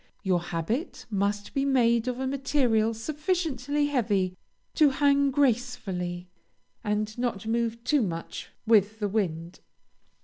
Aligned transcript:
Your 0.23 0.41
habit 0.41 1.05
must 1.11 1.53
be 1.53 1.63
made 1.63 2.07
of 2.07 2.19
a 2.19 2.25
material 2.25 2.91
sufficiently 2.95 3.85
heavy 3.85 4.35
to 4.73 4.89
hang 4.89 5.29
gracefully, 5.29 6.27
and 6.83 7.15
not 7.19 7.45
move 7.45 7.83
too 7.83 8.01
much 8.01 8.49
with 8.65 8.97
the 8.97 9.07
wind. 9.07 9.59